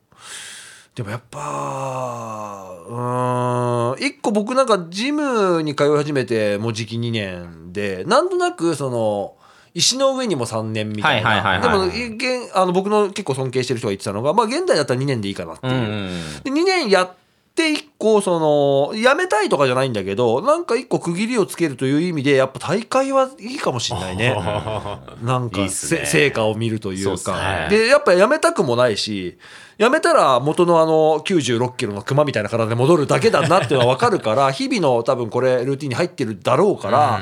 [0.95, 9.35] でもやっぱうーん一個僕なんかジムに通い始めてもうじき2年でなんとなくその
[9.73, 11.59] 石の上にも3年みたいな。
[11.59, 15.73] でも現あの僕の結構尊敬してる人が言ってたのが、まあ、現代だったら2年でいいかなっていう。
[15.73, 15.77] う。
[15.77, 17.11] んで2年やっ
[17.55, 24.35] て1個そのやめたいとかじゃないんだけどなんか1個区切りをつけるという意味でやっぱ大会はいいかもしれないね。
[25.23, 25.69] なんかね。
[25.69, 27.67] せ成果を見るというか。
[27.69, 27.77] ね。
[27.77, 29.37] でやっぱやめたくもないし
[29.77, 37.21] やめたら元のあの96キロのクマみたいな体で戻るだけだなっていうのは分かるから 日々の多分これルーティンに入ってるだろうから、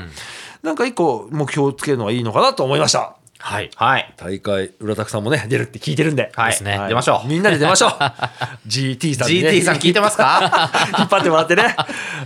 [0.64, 4.14] なんか一個目標をつけるのはいいのかなと思いましたはいはい。
[4.18, 6.52] 大会浦田さんもね出るって聞いてるんで、はい。
[6.52, 7.28] ですね出ましょう。
[7.28, 7.90] みんなで出ましょう
[8.68, 10.70] GT さんにね GT さん聞いてますか？
[11.00, 11.76] 引っ張ってもらってね。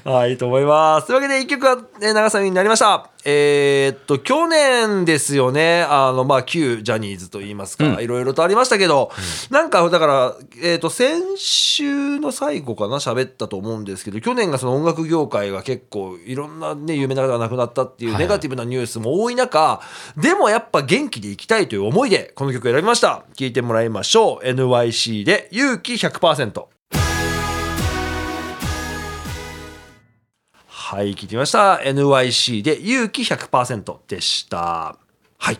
[0.04, 1.08] はい、いいと思います。
[1.08, 3.10] というわけで、一曲は、ね、長さになりました。
[3.27, 9.11] えーっと、去年ですよね、あの、まあ、旧ジャニーズと言いますか、いろいろとありましたけど、
[9.49, 19.81] なんか、だから、えーっと、先週の最後かな、喋ったと思うんですけど、去年がその音楽業界が結構、いろんなね、有名な方が亡くなったっていうはいネガティブなニュースも多い中、
[20.15, 23.23] でもやっぱ元気でいきたいという思いで、この曲を選びました。
[23.35, 24.45] 聴いてもらいましょう。
[24.45, 26.74] NYC で勇気100%。
[30.88, 31.78] はい、聞いてみました。
[31.78, 34.95] NYC で勇気100%でした。
[35.39, 35.58] はい。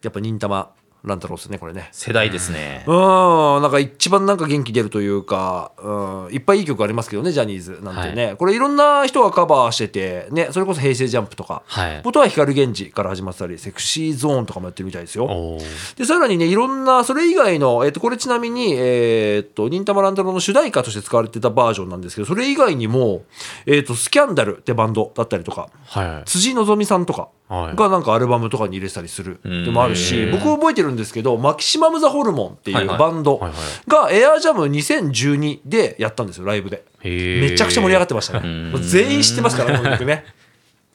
[0.00, 0.70] やっぱ忍たま
[1.04, 1.88] 乱太郎ですね、これね。
[1.92, 2.84] 世代ですね。
[2.86, 8.34] うん、なんか一番なんか元気出るというか、うん、いっぱいいい曲ありますけどね、ジャニーズなんてね。
[8.36, 15.58] これいろんな人がカバーしてて、ね、それこそ平成ジャンプとか、はい元は光源氏から始まってたり、セクシーゾーンとかもやってるみたいですよ。
[15.96, 23.24] で、さらにね、いろんな、それ以外の、えっ、と、これちなみに、えっ、と、忍たま乱太郎の主題歌として使われてたバージョンなんですけど、それ以外にも、
[23.66, 29.40] えっ、と、スキャンダルってバンドだったりとか、はい辻希美さんとかはいがなんかアルバムとかに入れてたりする。
[29.48, 29.64] ん。
[29.64, 33.38] でもあるし、僕覚えてるんですけど、マキシマム・ザ・ホルモンっていうバンド
[33.86, 36.84] がエアージャム2012でやったんですよ、ライブで。
[37.02, 38.72] めちゃくちゃ盛り上がってましたね。
[38.82, 40.24] 全員知ってますから、この曲ね。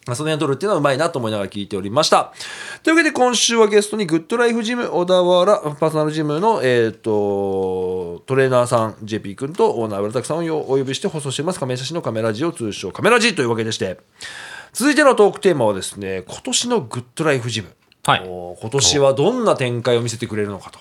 [0.06, 2.34] まあその辺を撮るっていうのはうまいなと思いながら聞いておりました。
[2.84, 11.60] というわけで今週はゲストにグッドライフジム小田原パーソナルジムの、えー、とトレーナーさん JP 君とオーナー浦田さんをお呼びして放送しています。
[11.60, 13.98] カメ写真のカメラジオ通称カメラジというわけでして
[14.74, 17.70] 続いてのトークテーマはですね今年のグッドライフジム。
[18.06, 18.24] はい。
[18.26, 20.80] お今年はどんな展開を見せてくれるのかと。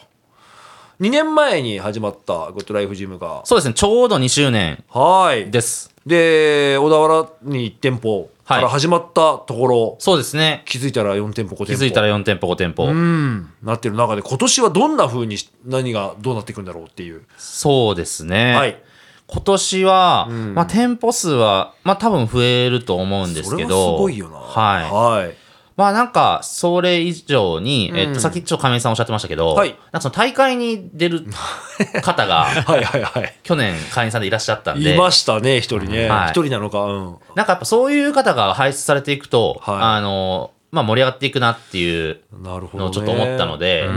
[1.01, 3.43] 2年前に始まったグッドライフジムが。
[3.45, 3.75] そうですね。
[3.75, 5.51] ちょうど2周年はい。
[5.51, 5.93] です。
[6.07, 10.63] で小田原に1店舗から始まったところ、そうですね。
[10.65, 11.81] 気づいたら4店舗5店舗。
[11.81, 13.51] 気づいたら4店舗5店舗、うん。
[13.63, 18.83] なってる中で今年はどんな風にし何がどうなっていくんだろうっていう、そうですね、はい
[19.33, 24.37] 今年は、まあ、店舗数は、まあ、多分増えると思うんですけどすごいよな。
[24.37, 24.91] はい。
[24.91, 25.37] はい。
[25.75, 29.71] まあなんか、それ以上に、えっと、さっきちょっと亀井さんおっしゃってましたけど、はい。
[29.71, 31.25] なんかその大会に出る
[32.05, 33.35] 方が、はいはいはい。
[33.43, 36.05] 去年会員さんでいらっしゃったんで、いましたね一人ね。
[36.05, 36.33] 一、はい。
[36.33, 36.81] 人なのか。
[36.81, 37.17] うん。
[37.35, 39.77] なんかやっぱそういう方が輩出されていくと、はい。
[39.81, 43.89] あの、まあ盛り上がっていくなっていうなるほど、ね、のをちょっと思ったので、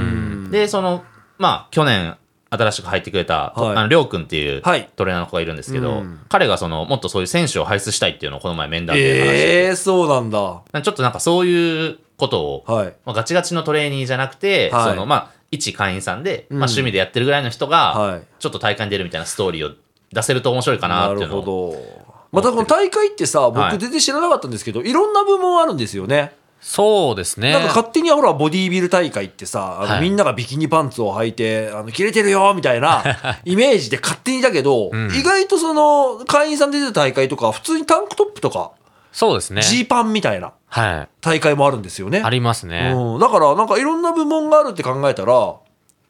[0.51, 1.03] で、その、
[1.37, 2.15] まあ去年、
[2.57, 3.77] 新しく入ってくれた、とはい。
[3.77, 4.89] あのりょうくんっていうはい。
[4.95, 6.19] トレーナーの子がいるんですけど、うん。
[6.29, 9.47] 彼がそのもっとそういう選手を輩出したいっていうのをこの前面談で話して。
[9.47, 10.39] て、ええー、そうなんだ。
[10.41, 12.71] はちょっとなんかそういうことを、い。
[13.05, 14.89] まあ、ガチガチのトレーニーじゃなくて、はい。
[14.91, 16.59] そのまあ一会員さんで、うん。
[16.59, 18.23] まあ、趣味でやってるぐらいの人が、はい。
[18.39, 19.75] ちょっと大会に出るみたいなストーリーを
[20.11, 21.41] 出せると面白いかななっていうのを。
[21.41, 22.05] るほど。
[22.31, 23.71] またこの大会ってさはい。
[23.71, 26.33] 僕全然知らなかったんですけど、い、ろんな部門あるんですよね
[26.67, 27.53] そうですね。
[27.53, 30.01] なんか勝手にほらボディービル大会ってさあの、はい。
[30.01, 33.03] みんながビキニパンツを履いてあの切れてるよみたいな
[33.45, 35.15] イメージで勝手にだけど、ん。
[35.15, 38.71] 意外とその会員さんで出てる大会とか普通にタンクトップとか
[39.11, 39.61] そうですね。
[39.61, 41.07] ジーパンみたいなはい。
[41.21, 42.23] 大会もあるんですよね。
[42.25, 45.53] ありますね、うん、だからなんかいろんな部門があるって考えたら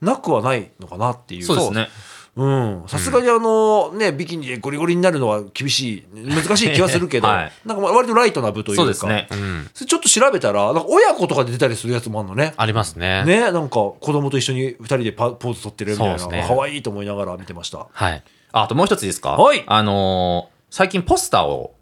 [0.02, 1.44] なくはないのかなっていう。
[1.44, 1.82] そうですね。
[1.82, 2.15] うん
[2.88, 7.52] さすがにあのねビキニでゴリゴリになるのは厳しい難しい気はするけど、はい。
[7.66, 8.82] なんか割とライトな部というか。
[8.82, 9.28] そうですね。
[9.32, 9.70] うん。
[9.74, 12.54] ちょっと調べたらなんか親子とかで出たりするやつもあるのね。
[12.58, 13.24] ありますね。
[13.26, 16.28] ねなんか子供と一緒に2人でパポーズ撮ってるみたいな。
[16.28, 16.46] ね。
[16.48, 17.88] 可愛いと思いながら見てました。
[17.92, 18.24] はい。
[18.52, 19.32] ああともう一ついいですか？
[19.32, 19.64] はい。
[19.66, 21.75] あのー最近ポスターを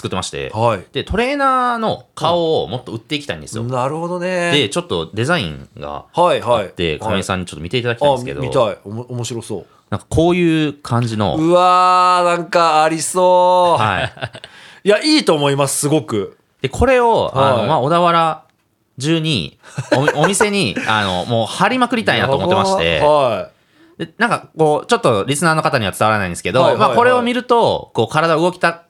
[0.00, 0.84] 作ってまして、はい。
[0.92, 4.50] でトレーナーの顔をもっと売っていきたいんですよ、なるほどね。
[4.52, 6.72] でちょっとデザインがはいはい。
[6.74, 8.78] で亀井さんにちょっと見ていただきたいんですけど、あ見たい。
[8.84, 9.66] おも面白そう。
[9.90, 14.12] なんかこういう感じの、うわーなんかありそう、はい、
[14.88, 16.38] い、やいいと思いますすごく。
[16.62, 17.62] でこれを、あはい。
[17.62, 18.44] のまあ、小田原
[18.98, 19.58] 中に
[19.92, 23.00] お お店にあのもう貼りまくりたいなと思ってまして。
[23.00, 23.50] は
[23.98, 28.84] でなんかこうちょっとリスナーの方には伝わらないんですけど、はいはいはいまあ、これを見るとこう体動きた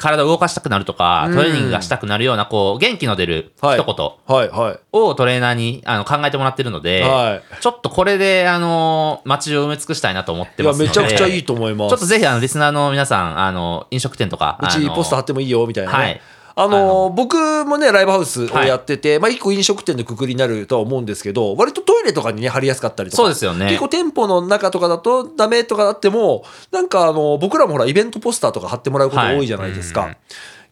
[0.00, 3.78] 体を動かしたくなるとかトレーニングがしたくなるようなこう元気の出るはい。
[3.78, 4.78] 一言いはいはい。
[4.92, 7.42] をトレーナーにあの考えてもらってるので、はい。
[7.60, 11.90] ちょっとこれであの街を埋め尽くしたいなと思っていやますのでめちゃくちゃいいと思います。
[11.90, 16.20] ちょっとぜひあのリスナーの皆さんあの飲食店とかうちポスター貼ってもいいよみたいなね、はい
[16.62, 23.66] あの僕もねライブハウスをやってて、まあ一個飲食店のくくりになるとは思うんですけど割とトイレとかにね貼りやすかったりとかそうですよね。
[23.68, 30.18] 結構店舗の中とかだとダメとかだってもなんかあの僕らもほらイベントポスターとか貼ってもらうこと多いじゃないですか、はい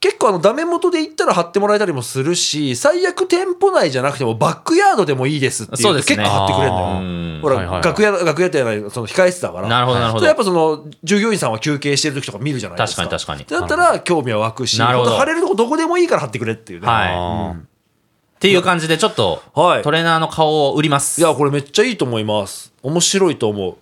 [0.00, 6.16] 結構あのダメ元で行ったら貼ってもらえたりもするし最悪店舗内じゃなくてもバックヤードでもいいですっていうとそうですね。
[6.16, 7.42] 結構貼ってくれるんだよ。
[7.42, 7.82] ほら、はいはいはい。
[7.82, 9.68] 楽屋楽屋ってないその控え室だから。
[9.68, 10.26] なるほどなるほど。
[10.26, 13.08] やっぱその従業員さんは休憩してる時とか見るじゃないですか。
[13.08, 13.42] 確かに確かに。
[13.42, 15.10] ってなったら興味は湧くしなるほど。
[15.10, 16.86] 本当貼れるとこどこでもいいから貼ってくれっていうね。
[16.86, 17.58] はい。
[17.58, 19.82] っていう感じでちょっとはい。
[19.82, 21.20] トレーナーの顔を売ります。
[21.20, 22.72] いやこれめっちゃいいと思います。
[22.82, 23.76] 面白いと思う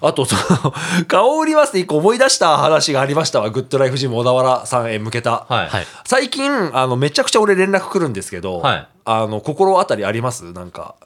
[0.00, 0.74] あとその
[1.08, 3.50] 顔売りますって一個思い出した話がありましたわ。
[3.50, 5.86] グッドライフジム小田原さんへ向けた、はい、はい。
[6.04, 8.88] 最近あのめちゃくちゃ俺連絡来るんですけど、はい。
[9.04, 10.52] あの心当たりあります？
[10.52, 10.96] なんか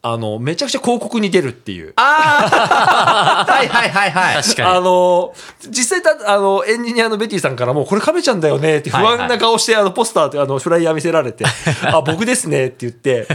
[0.00, 1.92] あのめちゃくちゃ広告に出るっていう。
[1.96, 4.36] ああ はいはいはいはい。
[4.38, 5.34] あ確かにの
[5.68, 11.44] 実際たあのエンジニアのベティさんからも「これ亀ちゃんだよね」って不安な顔して、あのポスターとあのフライヤー見せられて
[11.92, 13.26] 「あ僕ですね」って言って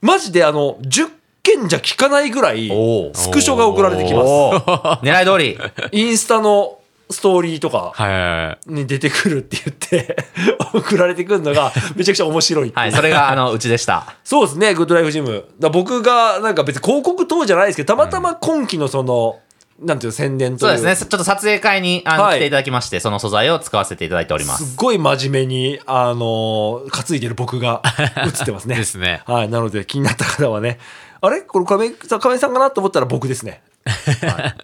[0.00, 1.08] マジであの10
[1.42, 2.68] 件じゃ聞かないぐらい
[3.14, 4.28] スクショが送られてきます。
[5.04, 5.58] 狙い通り。
[5.92, 6.78] インスタの
[7.10, 10.16] ストーリーとかはいに出てくるって言って
[10.72, 12.78] 送られてくるのがめちゃくちゃ面白いっていう。
[12.80, 14.14] はいそれがあのうちでした。
[14.24, 15.44] そうですね、グッドライフジム。
[15.60, 19.38] だ僕が、なんか別に広告等じゃないですけど、たまたま今期のその、
[19.84, 27.82] なんていうの宣伝というですねちょっと撮影会にあの、はい来ていただきましてその素材を使わせていただいておりますすっごい真面目に、あのー担いでる僕が
[28.24, 28.76] 映ってますね。
[28.76, 29.48] ですねはい。
[29.48, 30.78] なので、気になった方はね、
[31.20, 31.42] あれ？
[31.42, 33.62] これ亀井さん、亀井さんかなと思ったら僕ですね。
[33.84, 34.56] はい。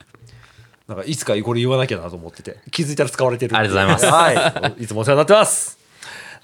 [0.89, 4.43] なんか、いつかこれ言わなきゃなと思ってて、気づいたら使われてるありがとうございます。
[4.43, 4.85] はい。
[4.85, 5.79] いつもお世話になってます。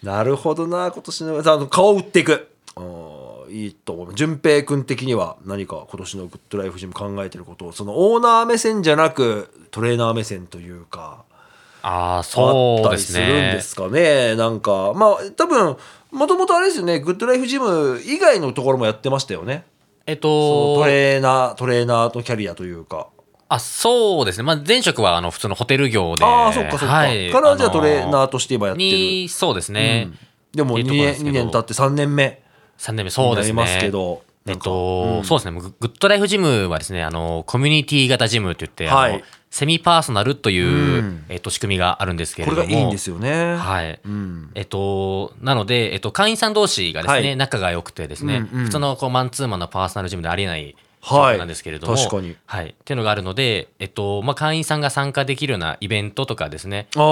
[0.03, 2.49] なるほどな、今年の、あの顔を売っていく。
[2.77, 3.14] うん
[3.55, 4.15] いいと思う。
[4.15, 11.23] 淳平君的には何か今年のグッドライフジム考えてることを、そのオーナー目線じゃなく、トレーナー目線というか、
[11.83, 14.35] あああったりそうですするんでねすかね。
[14.35, 15.77] なんか、まあ、多分、
[16.11, 19.65] もともとあれですよね、グッドライフジム以外のところもやってましたよね。
[20.07, 23.09] えっとトレーナー、トレーナーのキャリアというか。
[23.49, 26.87] あそうですねまあ前職はあの普通のホテル業でああ、そっかそっか。
[26.95, 28.89] はいからじゃあのトレーナーとして今やってる。
[28.89, 30.11] にそうですね、
[30.55, 32.44] 2うん年ですけど二年経って3年目。
[32.85, 34.23] 3年目そうですねますけど。
[34.29, 35.59] えっなんかと、そうですね。
[35.59, 42.69] ググッドライフジムはですね、あの、コミュニティ型ジムって言って、はいセミパーソナルという、うんえっと、仕組みがあるんですけれこども。
[42.69, 43.55] れがいいんですよね。
[43.55, 44.01] はい。
[44.05, 44.51] うん。
[44.57, 52.69] えっと、なので、えっと、会員さん同士がですね、はい仲が良くてですね、うんうん普通のこうマンツーマンのパーソナルジムでありえないはいなんですけれども、確かにはい。
[52.71, 56.89] っていうのがあるので、えっと、まあ、会員さんが参加できるようなイベントとかですね。
[56.97, 57.03] な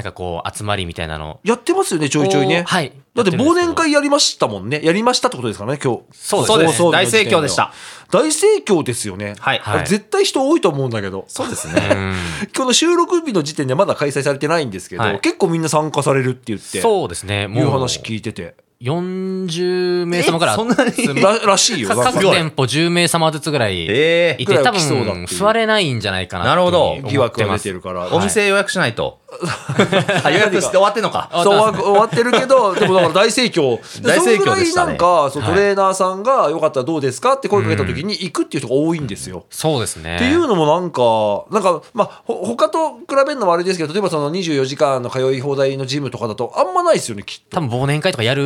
[0.00, 1.40] んかこう、集まりみたいなの。
[1.42, 2.64] やってますよね、ちょいちょいね。
[2.66, 2.92] はい。
[3.14, 4.80] だって忘年会やりましたもんね。
[4.84, 6.02] やりましたってことですからね、今日。
[6.12, 7.72] そうそうです放送日の大盛況でした。
[8.12, 9.34] 大盛況ですよね。
[9.38, 11.24] はいはい絶対人多いと思うんだけど。
[11.26, 11.80] そうですうね。
[12.12, 12.14] ん
[12.56, 17.48] この収録日の時点でまだ開催されてないんですけど、はい結構みんな参加されるって言って、そうですね。
[17.48, 18.54] もいうう話聞いてて。
[18.82, 21.20] 40名様からえそんなに？
[21.20, 21.90] ららしいよ。
[21.90, 28.08] なんか各店舗10名様ずつぐらいいええて、多来そうだっていう分座れないんじゃないかななるほど疑惑が出てるから。
[28.10, 29.20] お店予約しないと。
[30.24, 31.30] あ予約して終わってんのか。
[31.44, 33.78] そうわ終わってるけど、でもだから大盛況。
[34.02, 39.44] 大盛況でしたねそのぐらいなんか、そトレーナーさんが、よかったらどうですかって声かけた時に行くっていう人が多いんですよ。
[39.50, 40.16] そうですね。
[40.16, 47.56] っていうのもなんか、なんか、まあ、ほ他と比べるのもあれですけど、例えばその24時間の通い放題のジムとかだと、あんまないですよね、きっと。
[47.56, 48.42] 多分忘年会とかやる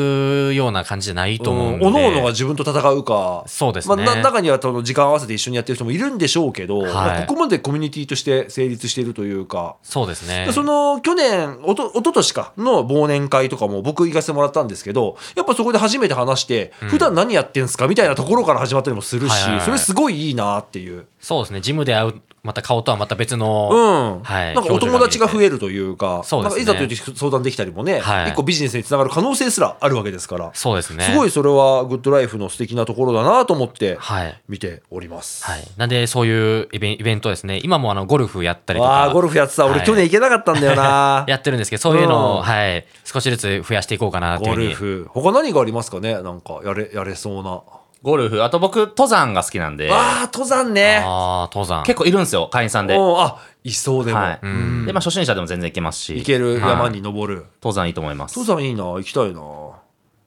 [0.55, 1.87] ような感じじゃないと思うんで。
[1.87, 3.97] おのおのが自分と戦うか、そうですね。
[3.97, 6.93] まあ、な中にはその時間合わせて一緒にやってる人もいるんでしょうけど、はい。
[6.93, 10.49] まあここまでコミュニティとして成立しているというか、そうですね。
[10.53, 19.65] その去年おと一昨年かの忘年会とかも僕行かせてもらったんですけどやっぱそこで初めて話して、普段何やってんすかみたいなところから始まったりもするし、はいはいはい。
[19.65, 21.07] それすごいいいなっていう。
[21.25, 21.61] そうですね。
[21.63, 31.05] ジムで会う、また顔とはまた別の、うん、はいなんかお友達が増えるというか、そうですねいざという時相談できたりもね、はい一個ビジネスにつながる可能性すらあるわけですから、そうですね。
[31.05, 34.39] すごいそれはグッドライフの素敵なところだなと思ってはい。
[34.49, 35.45] 見ております。
[35.45, 35.65] はい。
[35.79, 37.59] なんで、そういうイベンイベントですね。
[37.65, 39.11] 今もあの、ゴルフやったりとか。
[39.11, 42.85] ゴルフやってた俺、はい去年行けなかったんだよな やってるんですけど、そういうのを、うんはい。
[43.05, 44.69] 少しずつ増やしていこうかなというゴふうに。
[44.69, 46.21] ルフ他何がありますかね？
[46.21, 47.63] なんかやれやれそうな
[48.05, 48.43] ゴルフ。
[48.45, 51.03] あと僕、登山が好きなんで、ああ登山ね。
[51.03, 51.85] ああ、登山。
[51.85, 52.95] 結構いるんですよ、会員さんで。
[53.01, 54.47] あいそうでも、はい。
[54.47, 54.85] ん。
[54.85, 56.15] で、まあ初心者でも全然行けますし。
[56.17, 58.39] 行ける山にはい登る、登山いいと思います。
[58.39, 59.41] 登山いいな行きたいな。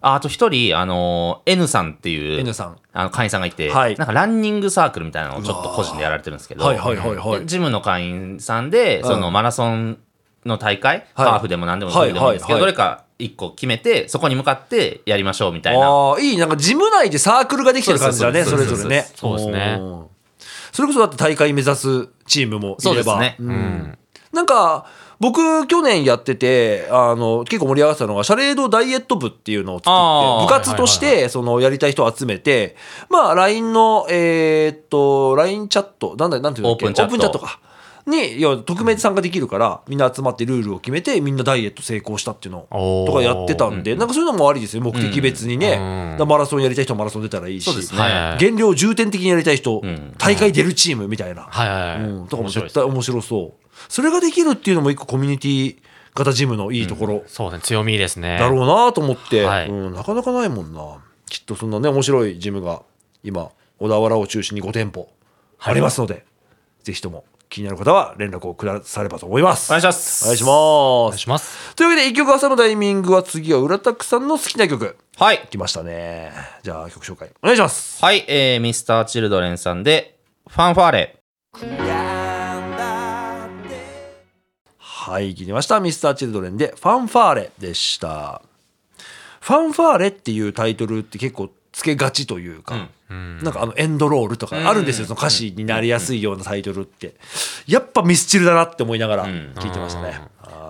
[0.01, 2.77] ああと一人、あのー N さんっていう、N さん。
[2.93, 3.95] あの会員さんがいて、はい。
[3.95, 7.39] なんかランニングサークルみたいなのをちょっと個人でやられてるんですけど、はいはいはいはい。
[7.41, 9.99] でジムの会員さんで、そのマラソン
[10.47, 12.61] の大会、ハーフでも何でもはいでもいいんですけど、はい。
[12.61, 15.87] どれか一個決めて、そこに向かってやりましょうみたいな。
[15.87, 19.07] ああいいなんかジム内でサークルができてる感じだねそれぞれね。
[19.15, 19.79] そうですね。
[20.71, 22.81] それこそだって大会目指すチームもいれば。
[22.81, 23.35] そうですね。
[23.39, 23.97] うん。
[24.33, 24.85] なんか
[25.19, 32.75] 僕去年やっててあの結構盛り上がってたのがシャレードダイエット部っていうのを作って部活としはいてそのやりたい人を集めて
[33.09, 36.85] まあ LINE のえーっと LINE チャットなんだなんていうんだっけ？
[36.85, 37.59] オープンチャットか
[38.07, 42.67] に要は匿名で参加できるからみんな集まってルールを決めてみんなダイエット成功したっていうの
[43.05, 46.15] とかやってたんでなんかそういうのもありですよ目的別にね。
[46.27, 47.69] マラソンやりたい人はマラソン出たらいいし。
[48.39, 50.13] 減量重点的にやりたい人ん。
[50.17, 51.43] 大会出るチームみたいな。
[51.43, 52.01] はいはいはい。
[52.01, 53.67] うん、とかも絶対面白そう。
[53.89, 55.77] それができるっていうのも一個コミュニティ
[56.15, 57.23] 型ジムのいいところ。
[57.27, 57.63] そうですね。
[57.63, 58.37] 強みですね。
[58.39, 59.69] だろうなと思って、はい。
[59.69, 60.97] うん、なかなかないもんな。
[61.29, 62.81] きっとそんなね、面白いジムが
[63.23, 65.09] 今、小田原を中心に5店舗
[65.59, 66.25] ありますので、
[66.83, 69.71] ぜひとも気になる方は連絡をくださればと思います。
[69.71, 70.25] お願いします。
[70.25, 70.51] お願いします。
[70.51, 71.75] お願いします。
[71.75, 74.97] というわけで、一曲挟むタイミングは次は浦拓さんの好きな曲。
[75.17, 75.47] はい。
[75.49, 76.31] 来ましたね。
[76.63, 78.03] じゃあ曲紹介お願いします。
[78.03, 81.17] はい、えー、ミスターチルドレンさんで、ファンファーレ。
[84.77, 85.79] はい、聞きました。
[85.79, 88.41] ミスターチルドレンで、ファンファーレでした。
[89.39, 97.13] ファンファーレっていうタイトルって結構つけがちというか、なんかあのエンドロールとかあるんですよ、その歌詞になりやすいようなタイトルって。
[97.67, 99.53] やっぱミスチルだなって思いながらん。
[99.53, 100.19] 聞いてましたね。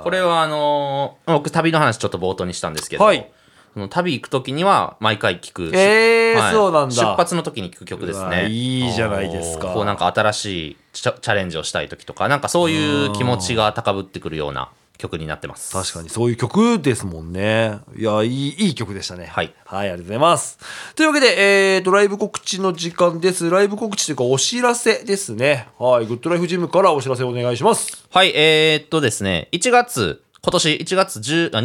[0.03, 3.31] これはあのー僕旅の話ちょっと冒頭にしたんですけど、はい。
[3.73, 6.53] その旅行く時には毎回聞く、えーはい。
[6.53, 6.95] そうなんだ。
[6.95, 8.49] 出発の時に聞く曲ですね。
[8.49, 9.69] いいじゃないですか。
[9.69, 17.79] こうなんか新しいチャチャレンジをしたい時とかなんかそういう気持ちが高ぶってくるような曲になってます確かにそういう曲ですもんね。
[17.95, 19.27] いや、いい、いい曲でしたね。
[19.27, 19.53] はい。
[19.65, 20.57] はい、ありがとうございます。
[20.95, 23.49] というわけで、えーと、ライブ告知の時間です。
[23.49, 25.67] ライブ告知というか、お知らせですね。
[25.77, 28.07] はい、グッドライフジムからお知らせお願いします。
[28.09, 31.61] はいえー、っとですね1月今年1月10あ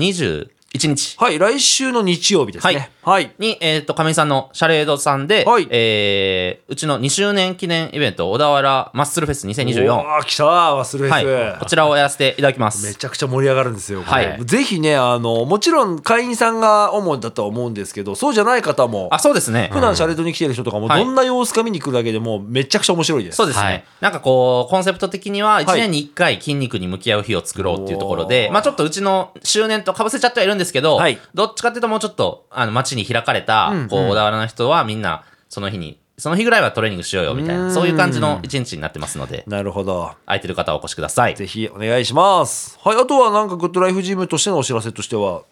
[0.79, 1.17] 21日。
[1.19, 2.91] はい、来週の日曜日ですね。
[3.03, 3.35] はい。
[3.39, 5.67] に、えーっと亀井さんのシャレードさんで、はい。
[5.71, 11.25] えーうちの2周年記念イベント小田原マッスルフェスう2024わー来た忘れはい。
[11.25, 12.87] フこちらをやらせていただきます。
[12.87, 14.03] めちゃくちゃ盛り上がるんですよ。
[14.03, 14.45] はい。
[14.45, 19.69] ぜひね、あの、もちろん会員さんが主だとは思うんですけど、そうじゃない方も、あそうですね。
[19.73, 21.05] 普段シャレードに来てる人とかも、はい。
[21.05, 23.37] どんな様子か見に来るだけでも、めちゃくちゃ面白いです。
[23.37, 23.85] そうですね、はい。
[24.01, 25.65] なんかこうコンセプト的にははい。
[25.65, 40.13] 1年に1回筋肉に向き合う日を作ろうっていうところで、まあちょっとうちの周年とかぶせちゃってはいるんですですけど、はいどっちかっていうともうちょっと、あの、街に開かれた、こう、小田原の人はみんな、その日に、その日ぐらいはトレーニングしようよ、みたいな、そういう感じの一日になってますので、なるほど。
[40.27, 41.35] 空いてる方はお越しください。
[41.35, 42.79] ぜひお願いします。
[42.83, 45.43] はい、あとはなんかグッドライフジムとしてのお知らせとしては、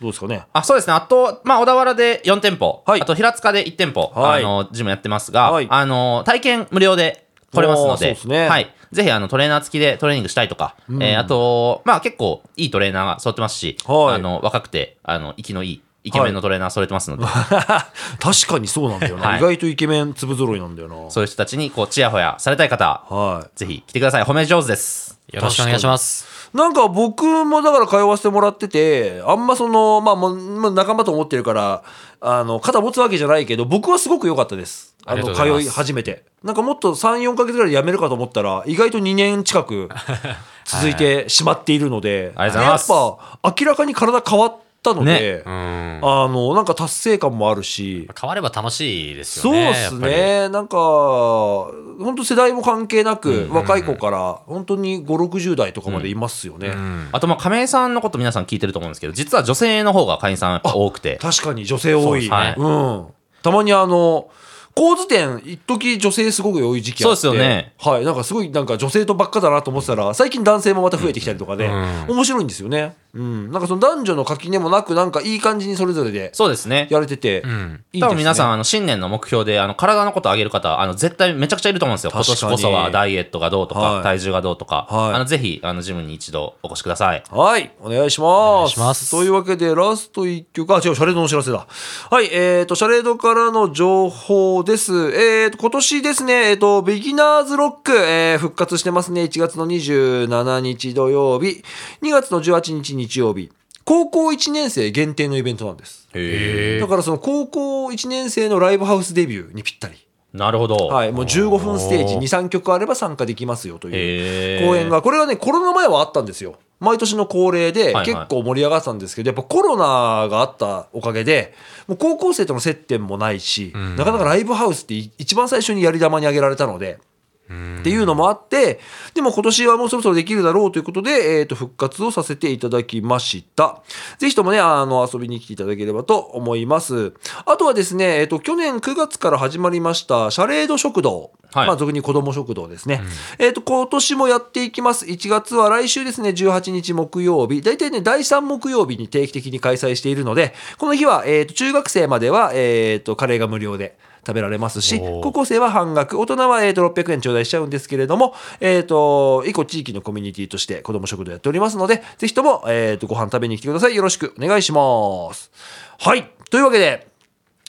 [0.00, 0.44] どうですかね？
[0.52, 0.92] あそうですね。
[0.94, 8.72] あと、まあ、小田原で4店舗、はいあと平塚で1店舗、はいあの、ジムやってますが、はいあの、体験無料で来れますのおーそうで、ですねはい。
[8.94, 17.24] ぜひ、あの、トレーナー付きでトレーニングしたいとか、えーあと、まあ、結構いいトレーナーが揃ってますし、はいあの、若くて、あの、息のいい、イケメンのトレーナー揃えてますので、
[18.20, 19.28] 確かにそうなんだよな。
[19.28, 21.10] はい意外とイケメン粒揃いなんだよな。
[21.10, 24.22] そういう人たちに、こう、ちやほやされたい方、はぜひ来てください。
[24.22, 25.18] 褒め上手です。
[25.32, 26.50] よろしくお願いします。
[26.54, 26.56] い。
[26.56, 31.82] なんか僕もだから通わせてもらってて、あんまその、まあもうまあ仲間と思ってるから、
[32.20, 34.93] あの、肩持つわけじゃないけど、僕はすごく良かったです。
[35.06, 36.24] あの、通い始めて。
[36.42, 39.88] なんかもっと3、4ヶ月ぐらいで辞めるかと思ったら、意外と2年近く
[40.64, 43.16] 続いてしまっているので、やっぱ
[43.58, 46.00] 明らかに体変わったので、うん。
[46.02, 49.70] あの、なんか達成感もあるし、変われば楽しいですそうよね。
[49.70, 50.12] っすやっぱり。
[50.12, 50.48] ね。
[50.50, 56.74] なんか、本当世代も関係なく、若い子から、本当に5、60代とかまでいますよね。
[57.12, 62.02] あと、まあ、亀井さんのこと皆さん聞いてると思うんですけど、実は女性の方が会員さん多くて、確かに女性多い。
[62.02, 63.06] そうですねうん。
[63.42, 64.28] たまにあの、
[64.74, 67.16] 構図店、一時女性すごく多い時期あって。
[67.16, 67.72] そうですよね。
[67.78, 68.04] はい。
[68.04, 71.70] なんかすごい、なんか女性とばっかだなと思ってたら、最近男性もまた増えてきたりとかで、
[72.08, 72.94] 面白いんですよね。
[73.14, 73.50] うん。
[73.52, 76.88] なんかその男女の垣根もなく、なんかいい感じにそれぞれでそうですね。
[76.90, 78.06] やれてて、んいいね。
[78.06, 82.10] 多分皆さん、あの、新年の目標で、あの、体のことを上げる方、あの、絶対めちゃくちゃいると思うんですよ。
[82.12, 87.22] 今年こそはダイエットがどうとか、はい体重がどうとか、はいあの、ぜひ、あの、ジムに一度お越しください。
[87.30, 88.54] はい、お願いします。
[88.54, 91.66] 願いしますというわけで、ラスト1曲、あ、違う、シャレードのお知らせだ。
[92.10, 94.92] はい、えっ、と、シャレードからの情報です。
[95.12, 99.22] えっ、と、今年ですね、えっ、と、ビギナーズロック、えー復活してますね。
[99.22, 101.62] 1月の27日土曜日、
[102.02, 103.50] 2月の18日日曜日。
[103.84, 106.08] 高校1年生限定のイベントなんです。
[106.14, 109.94] へだからその高校1年生のライブハウスデビューにぴったり。
[110.32, 110.88] なるほど。
[110.88, 116.56] はい、もう15分ステージ2、3曲あれば参加できますよという公演が、これがね、コロナ前はあったんですよ。
[116.80, 121.54] 毎年の恒例ではい結構盛り上がってたんですけど、やっぱコロナがあったおかげで、
[121.86, 126.98] もう高校生との接点もないし、なかなかライブハウスって一番最初にやり玉に挙げられたので、
[127.46, 128.80] っていうのもあって、
[129.12, 133.82] でも今年はもうそろそろできるだろうということで、えっ、と、復活をさせていただきました。
[134.18, 137.12] ぜひともね、あの、遊びに来ていただければと思います。
[137.44, 141.32] あとはですね、えっ、と、去年9月から始まりました、シャレード食堂。
[141.52, 143.00] はいまあ、俗に子ども食堂ですね。
[143.38, 145.06] えっ、と、今年もやっていきます。
[145.06, 147.62] 1月は来週ですね、18日木曜日。
[147.62, 153.96] 大体ね、第3木曜日に定期的に開催しているので、この日は、えっ、と、中学生までは、えっ、と、カレーが無料で。
[154.26, 163.96] 食べられますし、高校生は半額、大人は、えー、と600円頂戴しちゃうんですけれども、えっ、と、以降地域のコミュニティとして子ども食堂やっておりますので、ぜひとも、えっ、と、ご飯食べに来てください。
[163.96, 165.50] よろしくお願いします。
[165.98, 166.30] はい。
[166.50, 167.06] というわけで、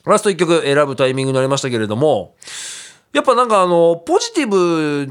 [0.06, 2.36] ラスト1曲選ぶタイミングになりましたけれども、
[3.16, 5.08] やっぱなんかあの、ポジティブ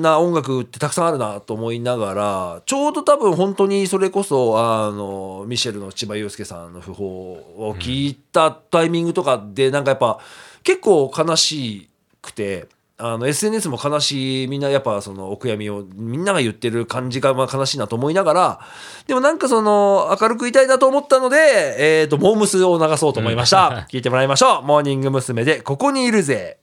[0.00, 10.20] な音楽ってたくさんあるなと思いながら、ちょうど多分本当にそれこそ、あの、ミシェルの千葉祐介さんの訃報を聞いたタイミングとかで、なんかやっぱ
[10.64, 11.88] 結構悲し
[12.20, 18.60] くて、あの SNS も悲しいみんなやっぱそのお悔やみをみんなが言ってる感じがまあ悲しいなと思いながら
[19.08, 21.36] でもなんかその明るくいたいなと思ったので
[21.78, 25.44] えっ、とモームスを流そうと思いました、 聞いてもらいましょうモーニング娘。
[25.44, 26.58] でここにいるぜ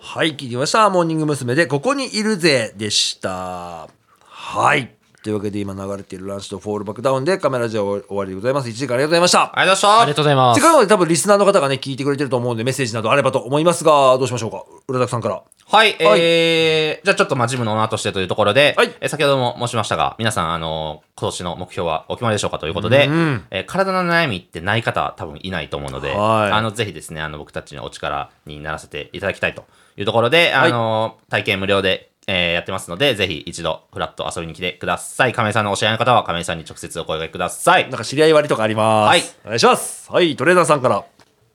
[0.00, 0.88] はい、聞きました。
[0.88, 1.54] モーニング娘。
[1.54, 3.88] で、ここにいるぜでした。
[4.20, 4.97] はい。
[5.28, 8.68] というわけで今流れているランシドフォールバックダウンでカメラジオ終わりでございます。
[8.70, 9.58] 1時間ありがとうございました。
[9.58, 10.64] ありがとうございましありがとうございますせっ。
[10.64, 14.64] かくなので多分リスナーの方がね、聞いてくれてると思うんでメッセージなどあればと思いますが、どうしましょうか？
[14.88, 15.42] 浦田さんから。
[15.70, 15.76] た。
[15.76, 29.66] はい、えー、じゃあちょっとまあジムのオーナーとしてというところで、はいえー先ほども申しましたが、皆さん、あの今年の目標はお決まりでしょうかということで、うんえー体の悩みってない方は多分いないと思うので、はいあの、ぜひですね、あの、僕たちのお力にならせていただきたいと
[29.98, 35.32] いうところで、あの体験無料で、えーやってますので、ぜひ一度フラッと遊びに来てください。
[35.32, 37.92] 亀井さんのお知り合いの方は亀井さんに直接お声掛けくださいなん。
[37.98, 39.08] か知り合い割とかあります。
[39.08, 40.12] はいお願いします。
[40.12, 41.02] はい、トレーナーさんから。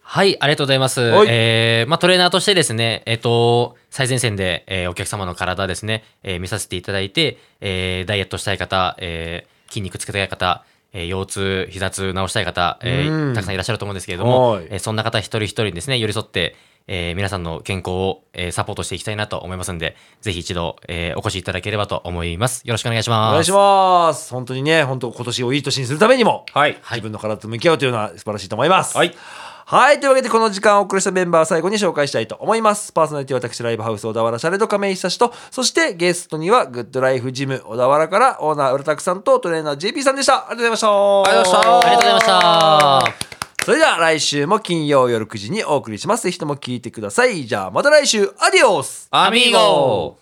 [0.05, 0.99] はい、ありがとうございます。
[0.99, 10.63] はいえーまあ、トレーナーとしてですね、えっ、と、最前線で、えーお客様の体ですね、えー見させていただいて、えーダイエットしたい方、えー筋肉つけたい方、
[10.93, 16.55] えー腰痛、膝痛治したい方、えーうんたくさんいらっしゃると思うんですけれどもはい、えーそんな方一人一人にですね、寄り添って、
[16.87, 22.61] えー皆さんの健康を、えーサポートしていきたいなと思いますんで、ぜひ一度、えーお越しいただければと思います。
[22.65, 23.29] よろしくお願いします。
[23.29, 24.31] お願いします。
[24.33, 26.77] 本当にね、本当今年をいい年にするためにも、はい。
[26.91, 28.95] 自分の体と向き合うというのは素晴らしいと思います。
[28.97, 29.15] はい。
[29.65, 29.99] はい。
[29.99, 32.91] というわけで、この時間をお送りしたメンバーを最後に紹介したいと思います。
[32.91, 40.49] パーソナリティは私、ライブハウス小田原シャレド亀井久志と、そしてゲストには、グッドライフジム小田原からオーナー浦拓さんとトレーナー JP さんでした。
[40.49, 40.87] ありがとうございました。
[40.89, 43.33] ありがとうございましたありがとうございました
[43.63, 46.23] それでは来週も金曜夜9時にお送りします。
[46.23, 47.45] ぜひとも聞いてください。
[47.45, 50.17] じゃあまた来週、アディオスアミーゴ